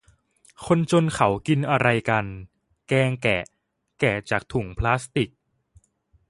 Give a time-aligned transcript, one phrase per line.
[0.65, 2.25] คนจนเขากินอะไรกัน
[2.87, 3.43] แกงแกะ
[3.99, 5.29] แกะจากถุงพลาสติก